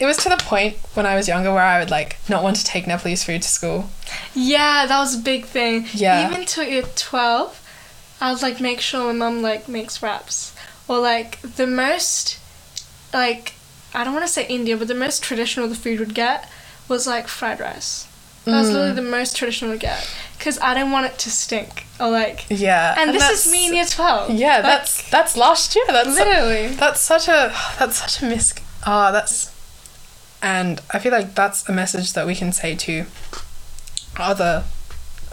it 0.00 0.04
was 0.06 0.16
to 0.18 0.28
the 0.28 0.36
point 0.36 0.76
when 0.94 1.06
I 1.06 1.14
was 1.16 1.26
younger 1.28 1.52
where 1.52 1.62
I 1.62 1.78
would 1.80 1.90
like 1.90 2.18
not 2.28 2.42
want 2.42 2.56
to 2.56 2.64
take 2.64 2.86
Nepalese 2.86 3.24
food 3.24 3.42
to 3.42 3.48
school. 3.48 3.90
Yeah, 4.34 4.84
that 4.86 4.98
was 4.98 5.14
a 5.16 5.22
big 5.22 5.44
thing. 5.44 5.86
Yeah. 5.92 6.28
Even 6.30 6.44
till 6.44 6.64
you're 6.64 6.82
12, 6.82 7.60
I 8.20 8.32
would 8.32 8.42
like 8.42 8.60
make 8.60 8.80
sure 8.80 9.06
my 9.06 9.18
mum 9.18 9.42
like 9.42 9.68
makes 9.68 10.02
wraps. 10.02 10.54
Or 10.86 10.98
like 11.00 11.40
the 11.42 11.66
most, 11.66 12.38
like, 13.12 13.54
I 13.94 14.04
don't 14.04 14.12
want 14.14 14.26
to 14.26 14.32
say 14.32 14.46
India, 14.46 14.76
but 14.76 14.88
the 14.88 14.94
most 14.94 15.22
traditional 15.22 15.68
the 15.68 15.74
food 15.74 15.98
would 16.00 16.14
get 16.14 16.48
was 16.88 17.06
like 17.06 17.28
fried 17.28 17.60
rice. 17.60 18.06
That 18.44 18.60
was 18.60 18.68
Mm. 18.68 18.72
literally 18.74 18.92
the 18.94 19.02
most 19.02 19.36
traditional 19.36 19.72
to 19.72 19.78
get. 19.78 20.08
Because 20.38 20.58
I 20.60 20.72
didn't 20.74 20.92
want 20.92 21.06
it 21.06 21.18
to 21.18 21.30
stink. 21.30 21.84
Or 22.00 22.08
like, 22.10 22.46
Yeah. 22.48 22.94
and, 22.98 23.12
this 23.14 23.28
is 23.46 23.50
me 23.52 23.66
in 23.66 23.74
year 23.74 23.84
12. 23.84 24.30
Yeah, 24.30 24.54
Like, 24.56 24.62
that's 24.62 25.10
that's 25.10 25.36
last 25.36 25.74
year. 25.74 25.84
That's 25.88 26.08
literally. 26.08 26.68
That's 26.68 27.00
such 27.00 27.28
a 27.28 27.52
that's 27.78 27.96
such 27.98 28.22
a 28.22 28.26
mis. 28.26 28.54
Ah, 28.86 29.10
that's, 29.10 29.50
and 30.40 30.80
I 30.92 30.98
feel 30.98 31.12
like 31.12 31.34
that's 31.34 31.68
a 31.68 31.72
message 31.72 32.12
that 32.14 32.26
we 32.26 32.34
can 32.34 32.52
say 32.52 32.74
to 32.76 33.04
other, 34.16 34.64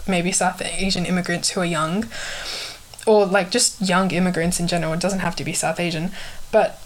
maybe 0.06 0.32
South 0.32 0.60
Asian 0.62 1.06
immigrants 1.06 1.50
who 1.50 1.60
are 1.60 1.64
young, 1.64 2.06
or 3.06 3.24
like 3.26 3.50
just 3.50 3.80
young 3.80 4.10
immigrants 4.10 4.60
in 4.60 4.66
general. 4.66 4.92
It 4.92 5.00
doesn't 5.00 5.20
have 5.20 5.36
to 5.36 5.44
be 5.44 5.52
South 5.52 5.80
Asian, 5.80 6.10
but 6.52 6.80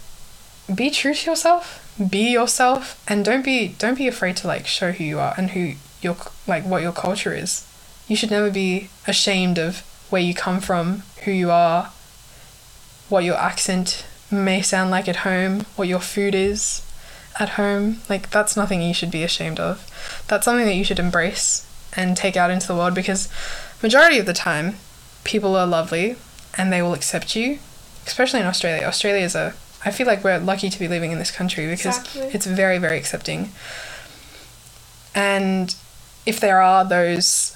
be 0.75 0.89
true 0.89 1.13
to 1.13 1.29
yourself. 1.29 1.77
Be 2.09 2.31
yourself, 2.31 3.03
and 3.07 3.23
don't 3.23 3.43
be 3.43 3.69
don't 3.77 3.97
be 3.97 4.07
afraid 4.07 4.37
to 4.37 4.47
like 4.47 4.65
show 4.65 4.91
who 4.91 5.03
you 5.03 5.19
are 5.19 5.33
and 5.37 5.51
who 5.51 5.73
your 6.01 6.17
like 6.47 6.63
what 6.65 6.81
your 6.81 6.93
culture 6.93 7.33
is. 7.33 7.67
You 8.07 8.15
should 8.15 8.31
never 8.31 8.49
be 8.49 8.89
ashamed 9.07 9.57
of 9.57 9.83
where 10.09 10.21
you 10.21 10.33
come 10.33 10.59
from, 10.59 11.03
who 11.23 11.31
you 11.31 11.51
are, 11.51 11.91
what 13.09 13.23
your 13.23 13.37
accent 13.37 14.05
may 14.31 14.61
sound 14.61 14.91
like 14.91 15.07
at 15.07 15.17
home, 15.17 15.65
what 15.75 15.87
your 15.87 15.99
food 15.99 16.35
is 16.35 16.81
at 17.39 17.49
home. 17.49 18.01
Like, 18.09 18.29
that's 18.29 18.57
nothing 18.57 18.81
you 18.81 18.93
should 18.93 19.11
be 19.11 19.23
ashamed 19.23 19.59
of. 19.59 19.87
That's 20.27 20.45
something 20.45 20.65
that 20.65 20.75
you 20.75 20.83
should 20.83 20.99
embrace 20.99 21.67
and 21.93 22.15
take 22.15 22.37
out 22.37 22.51
into 22.51 22.67
the 22.67 22.75
world 22.75 22.95
because, 22.95 23.29
majority 23.81 24.17
of 24.17 24.25
the 24.25 24.33
time, 24.33 24.75
people 25.23 25.55
are 25.55 25.67
lovely 25.67 26.15
and 26.57 26.71
they 26.71 26.81
will 26.81 26.93
accept 26.93 27.35
you, 27.35 27.59
especially 28.05 28.39
in 28.39 28.45
Australia. 28.45 28.85
Australia 28.85 29.23
is 29.23 29.35
a 29.35 29.53
I 29.83 29.91
feel 29.91 30.05
like 30.07 30.23
we're 30.23 30.37
lucky 30.39 30.69
to 30.69 30.79
be 30.79 30.87
living 30.87 31.11
in 31.11 31.17
this 31.19 31.31
country 31.31 31.65
because 31.67 31.97
Exactly. 31.97 32.21
it's 32.33 32.45
very, 32.45 32.77
very 32.77 32.97
accepting. 32.97 33.49
And 35.15 35.75
if 36.25 36.39
there 36.39 36.61
are 36.61 36.85
those, 36.85 37.55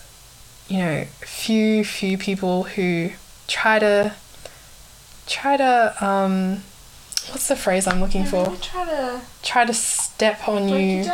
you 0.68 0.80
know, 0.80 1.06
few, 1.22 1.84
few 1.86 2.18
people 2.18 2.64
who 2.64 3.12
try 3.48 3.80
to, 3.80 4.14
try 5.28 5.58
to, 5.58 5.96
um, 6.06 6.64
what's 7.30 7.48
the 7.48 7.56
phrase 7.56 7.88
I'm 7.88 8.02
looking 8.02 8.24
I 8.24 8.26
for? 8.26 8.56
try 8.62 8.86
to 8.86 9.22
Try 9.44 9.66
to 9.66 9.74
step 9.74 10.48
on 10.48 10.70
break 10.70 11.06
you 11.06 11.12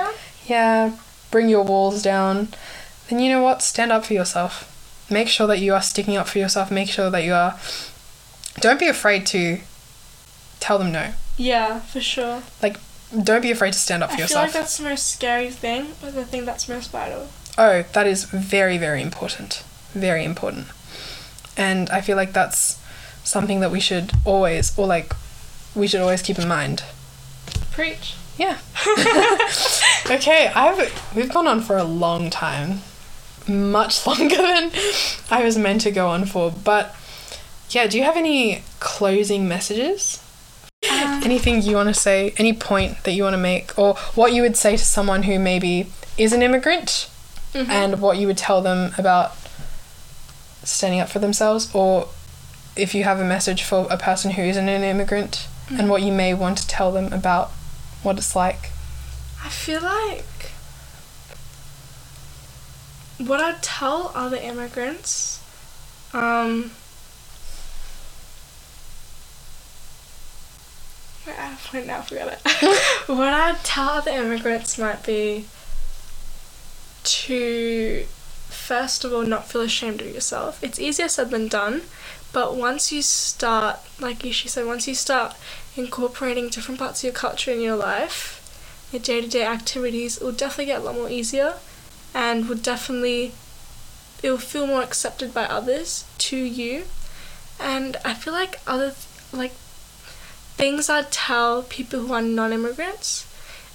yeah, 0.48 0.96
bring 1.30 1.50
your 1.50 1.64
walls 1.64 2.02
down, 2.02 2.48
then 3.10 3.20
you 3.20 3.30
know 3.30 3.42
what? 3.44 3.62
Stand 3.62 3.92
up 3.92 4.06
for 4.06 4.14
yourself. 4.14 4.68
Make 5.10 5.28
sure 5.28 5.46
that 5.48 5.60
you 5.60 5.74
are 5.74 5.82
sticking 5.82 6.16
up 6.18 6.28
for 6.30 6.40
yourself. 6.40 6.72
Make 6.72 6.90
sure 6.90 7.10
that 7.10 7.24
you 7.24 7.34
are. 7.34 7.60
Don't 8.60 8.80
be 8.80 8.88
afraid 8.88 9.26
to 9.28 9.60
tell 10.62 10.78
them 10.78 10.94
no. 10.94 11.12
Yeah, 11.36 11.80
for 11.82 12.00
sure. 12.00 12.44
Like, 12.62 12.78
don't 13.24 13.42
be 13.42 13.52
afraid 13.52 13.74
to 13.74 13.80
stand 13.80 14.04
up 14.04 14.12
for 14.12 14.14
I 14.14 14.18
feel 14.18 14.24
yourself. 14.26 14.46
like 14.46 14.54
that's 14.54 14.78
the 14.78 14.86
most 14.86 15.12
scary 15.12 15.50
thing, 15.50 15.88
but 16.02 16.16
the 16.16 16.24
thing 16.24 16.46
that's 16.46 16.70
most 16.70 16.92
vital. 16.92 17.28
oh, 17.58 17.84
that 17.92 18.08
is 18.08 18.24
very, 18.24 18.78
very 18.78 19.02
important. 19.02 19.66
Very 19.92 20.24
important. 20.24 20.68
And 21.58 21.90
I 21.90 22.00
feel 22.00 22.16
like 22.16 22.32
that's 22.32 22.80
something 23.26 23.60
that 23.60 23.72
we 23.72 23.82
should 23.82 24.14
always, 24.24 24.78
or 24.80 24.88
like, 24.88 25.14
we 25.76 25.88
should 25.88 26.00
always 26.00 26.22
keep 26.22 26.40
in 26.40 26.48
mind. 26.48 26.84
Preach. 27.72 28.16
Yeah. 28.38 28.58
okay, 30.10 30.48
I've 30.56 31.14
we've 31.16 31.32
gone 31.32 31.48
on 31.48 31.62
for 31.62 31.78
a 31.78 31.84
long 31.84 32.30
time. 32.30 32.82
Much 33.48 34.06
longer 34.08 34.38
than 34.38 34.72
I 35.30 35.44
was 35.44 35.58
meant 35.58 35.82
to 35.82 35.92
go 35.92 36.08
on 36.08 36.26
for. 36.26 36.52
But 36.52 36.96
yeah, 37.70 37.88
do 37.88 37.98
you 37.98 38.04
have 38.04 38.18
any 38.18 38.64
closing 38.80 39.48
messages? 39.48 40.21
Um, 40.90 41.24
Anything 41.24 41.62
you 41.62 41.76
want 41.76 41.90
to 41.90 41.94
say? 41.94 42.34
Any 42.38 42.54
point 42.54 43.04
that 43.04 43.12
you 43.12 43.24
want 43.24 43.34
to 43.36 43.38
make? 43.40 43.78
Or 43.78 43.96
what 44.16 44.34
you 44.34 44.42
would 44.42 44.58
say 44.58 44.78
to 44.78 44.84
someone 44.84 45.24
who 45.24 45.38
maybe 45.40 45.92
is 46.18 46.34
an 46.34 46.42
immigrant 46.42 47.10
mhm. 47.54 47.70
and 47.70 48.02
what 48.02 48.18
you 48.18 48.28
would 48.28 48.38
tell 48.38 48.62
them 48.62 48.94
about 48.98 49.36
standing 50.64 51.00
up 51.00 51.10
for 51.10 51.20
themselves? 51.20 51.70
Or 51.74 52.08
if 52.76 52.96
you 52.96 53.04
have 53.04 53.20
a 53.20 53.26
message 53.26 53.64
for 53.64 53.88
a 53.90 53.98
person 53.98 54.32
who 54.32 54.42
isn't 54.42 54.68
an 54.68 54.84
immigrant 54.84 55.48
and 55.70 55.90
what 55.90 56.02
you 56.02 56.12
may 56.12 56.34
want 56.34 56.58
to 56.58 56.68
tell 56.68 56.92
them 56.92 57.14
about 57.14 57.50
what 58.04 58.18
it's 58.18 58.36
like? 58.36 58.72
I 59.44 59.50
feel 59.50 59.82
like 59.82 60.26
what 63.20 63.40
I'd 63.40 63.62
tell 63.62 64.12
other 64.16 64.38
immigrants, 64.38 65.42
um, 66.12 66.72
Ah, 71.38 71.60
wait, 71.74 71.90
I 71.90 71.90
point 71.90 71.90
I 71.90 72.02
forgot 72.02 72.34
it. 72.34 73.08
what 73.08 73.34
I'd 73.34 73.64
tell 73.64 73.90
other 73.90 74.12
immigrants 74.12 74.78
might 74.78 75.06
be 75.06 75.46
to, 77.04 78.06
first 78.50 79.04
of 79.04 79.14
all, 79.14 79.24
not 79.24 79.48
feel 79.48 79.62
ashamed 79.62 80.02
of 80.02 80.14
yourself. 80.14 80.64
It's 80.64 80.80
easier 80.80 81.08
said 81.08 81.32
than 81.32 81.48
done, 81.48 81.84
but 82.34 82.56
once 82.56 82.92
you 82.92 83.02
start, 83.02 83.80
like 84.00 84.24
Ishi 84.24 84.48
said, 84.48 84.66
once 84.66 84.88
you 84.88 84.96
start 84.96 85.36
incorporating 85.76 86.50
different 86.50 86.80
parts 86.80 87.02
of 87.02 87.06
your 87.06 87.14
culture 87.14 87.52
in 87.52 87.62
your 87.62 87.76
life, 87.76 88.38
your 88.92 89.02
day 89.02 89.22
to 89.22 89.28
day 89.28 89.46
activities, 89.46 90.18
it 90.18 90.24
will 90.24 90.32
definitely 90.32 90.66
get 90.66 90.82
a 90.82 90.84
lot 90.84 90.96
more 90.96 91.10
easier 91.10 91.56
and 92.14 92.50
would 92.50 92.62
definitely 92.62 93.32
it 94.22 94.30
will 94.30 94.38
feel 94.38 94.68
more 94.68 94.84
accepted 94.84 95.34
by 95.34 95.46
others 95.46 96.06
to 96.20 96.38
you. 96.38 96.84
And 97.60 97.98
I 98.06 98.14
feel 98.14 98.34
like 98.34 98.60
other 98.68 98.94
like 99.32 99.54
things 100.56 100.90
I'd 100.90 101.12
tell 101.12 101.64
people 101.64 102.02
who 102.02 102.14
are 102.14 102.22
non 102.22 102.54
immigrants, 102.54 103.26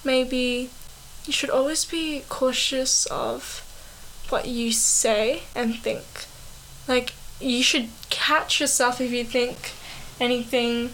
maybe 0.04 0.70
you 1.26 1.32
should 1.32 1.50
always 1.50 1.84
be 1.84 2.22
cautious 2.28 3.06
of 3.06 3.62
what 4.28 4.46
you 4.46 4.72
say 4.72 5.42
and 5.54 5.76
think. 5.76 6.04
Like 6.88 7.14
you 7.40 7.62
should 7.62 7.88
catch 8.10 8.60
yourself 8.60 9.00
if 9.00 9.12
you 9.12 9.24
think 9.24 9.72
anything 10.20 10.90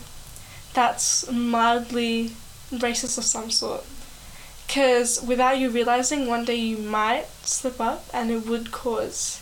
that's 0.74 1.30
mildly 1.30 2.32
racist 2.70 3.18
of 3.18 3.24
some 3.24 3.50
sort. 3.50 3.84
Because 4.66 5.22
without 5.22 5.58
you 5.58 5.68
realizing, 5.68 6.26
one 6.26 6.44
day 6.46 6.54
you 6.54 6.78
might 6.78 7.26
slip 7.42 7.80
up 7.80 8.04
and 8.14 8.30
it 8.30 8.46
would 8.46 8.72
cause. 8.72 9.40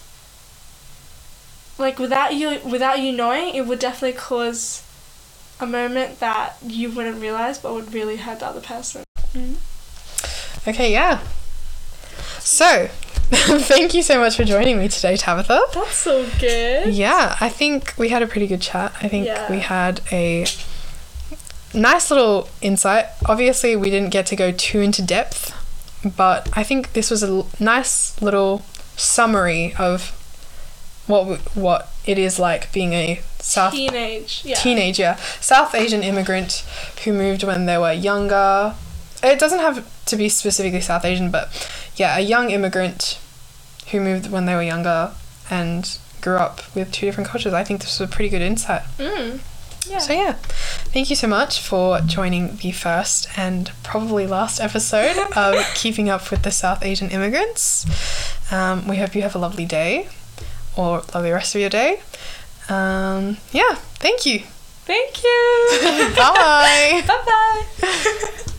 Like 1.78 1.98
without 1.98 2.34
you, 2.34 2.58
without 2.64 2.98
you 2.98 3.12
knowing, 3.12 3.54
it 3.54 3.62
would 3.62 3.78
definitely 3.78 4.18
cause 4.18 4.82
a 5.60 5.66
moment 5.66 6.20
that 6.20 6.56
you 6.64 6.90
wouldn't 6.90 7.20
realize, 7.20 7.58
but 7.58 7.74
would 7.74 7.92
really 7.94 8.16
hurt 8.16 8.40
the 8.40 8.46
other 8.46 8.60
person. 8.60 9.04
Mm-hmm. 9.32 10.68
Okay, 10.68 10.92
yeah. 10.92 11.20
So, 12.40 12.88
thank 13.30 13.94
you 13.94 14.02
so 14.02 14.18
much 14.18 14.36
for 14.36 14.44
joining 14.44 14.78
me 14.78 14.88
today, 14.88 15.16
Tabitha. 15.16 15.60
That's 15.74 15.94
so 15.96 16.26
good. 16.38 16.92
Yeah, 16.94 17.36
I 17.40 17.48
think 17.48 17.94
we 17.98 18.08
had 18.08 18.22
a 18.22 18.26
pretty 18.26 18.46
good 18.46 18.60
chat. 18.60 18.92
I 19.02 19.08
think 19.08 19.26
Yeah. 19.26 19.50
we 19.50 19.60
had 19.60 20.00
a 20.10 20.46
nice 21.72 22.10
little 22.10 22.48
insight. 22.60 23.06
Obviously, 23.26 23.76
we 23.76 23.90
didn't 23.90 24.10
get 24.10 24.26
to 24.26 24.36
go 24.36 24.52
too 24.52 24.80
into 24.80 25.02
depth, 25.02 25.54
but 26.16 26.48
I 26.56 26.62
think 26.64 26.92
this 26.94 27.10
was 27.10 27.22
a 27.22 27.26
l- 27.28 27.48
nice 27.60 28.20
little 28.20 28.64
summary 28.96 29.74
of 29.78 30.10
what 31.06 31.20
w- 31.20 31.38
what 31.54 31.88
it 32.10 32.18
is 32.18 32.38
like 32.40 32.72
being 32.72 32.92
a 32.92 33.20
South 33.38 33.72
Teenage. 33.72 34.42
Yeah. 34.44 34.56
teenager, 34.56 35.16
South 35.40 35.74
Asian 35.74 36.02
immigrant 36.02 36.64
who 37.04 37.12
moved 37.12 37.44
when 37.44 37.66
they 37.66 37.78
were 37.78 37.92
younger. 37.92 38.74
It 39.22 39.38
doesn't 39.38 39.60
have 39.60 39.88
to 40.06 40.16
be 40.16 40.28
specifically 40.28 40.80
South 40.80 41.04
Asian, 41.04 41.30
but 41.30 41.48
yeah, 41.94 42.16
a 42.16 42.20
young 42.20 42.50
immigrant 42.50 43.20
who 43.90 44.00
moved 44.00 44.30
when 44.30 44.46
they 44.46 44.54
were 44.54 44.62
younger 44.62 45.12
and 45.48 45.98
grew 46.20 46.36
up 46.36 46.62
with 46.74 46.90
two 46.90 47.06
different 47.06 47.28
cultures. 47.30 47.52
I 47.52 47.64
think 47.64 47.80
this 47.80 47.98
was 47.98 48.08
a 48.08 48.12
pretty 48.12 48.28
good 48.28 48.42
insight. 48.42 48.82
Mm. 48.98 49.40
Yeah. 49.88 49.98
So 49.98 50.12
yeah, 50.12 50.32
thank 50.92 51.10
you 51.10 51.16
so 51.16 51.26
much 51.26 51.60
for 51.60 52.00
joining 52.00 52.56
the 52.56 52.72
first 52.72 53.26
and 53.38 53.70
probably 53.82 54.26
last 54.26 54.60
episode 54.60 55.16
of 55.36 55.56
Keeping 55.74 56.08
Up 56.08 56.30
with 56.30 56.42
the 56.42 56.50
South 56.50 56.84
Asian 56.84 57.08
Immigrants. 57.10 57.86
Um, 58.52 58.86
we 58.88 58.96
hope 58.96 59.14
you 59.14 59.22
have 59.22 59.34
a 59.34 59.38
lovely 59.38 59.64
day 59.64 60.08
or 60.80 61.02
lovely 61.14 61.30
rest 61.30 61.54
of 61.54 61.60
your 61.60 61.70
day. 61.70 62.00
Um, 62.68 63.36
yeah, 63.52 63.74
thank 63.98 64.26
you. 64.26 64.40
Thank 64.86 65.22
you. 65.22 65.68
Bye. 66.16 67.02
bye 67.06 67.22
bye. 67.26 68.42